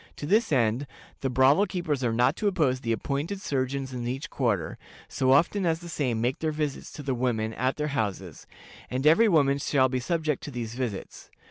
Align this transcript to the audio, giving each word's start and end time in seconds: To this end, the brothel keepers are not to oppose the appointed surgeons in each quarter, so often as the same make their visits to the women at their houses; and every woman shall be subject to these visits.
To 0.15 0.25
this 0.25 0.51
end, 0.51 0.87
the 1.19 1.29
brothel 1.29 1.67
keepers 1.67 2.03
are 2.03 2.11
not 2.11 2.35
to 2.37 2.47
oppose 2.47 2.79
the 2.79 2.91
appointed 2.91 3.39
surgeons 3.39 3.93
in 3.93 4.07
each 4.07 4.31
quarter, 4.31 4.79
so 5.07 5.31
often 5.31 5.63
as 5.63 5.77
the 5.77 5.89
same 5.89 6.19
make 6.19 6.39
their 6.39 6.51
visits 6.51 6.91
to 6.93 7.03
the 7.03 7.13
women 7.13 7.53
at 7.53 7.75
their 7.75 7.89
houses; 7.89 8.47
and 8.89 9.05
every 9.05 9.27
woman 9.29 9.59
shall 9.59 9.89
be 9.89 9.99
subject 9.99 10.41
to 10.45 10.49
these 10.49 10.73
visits. 10.73 11.29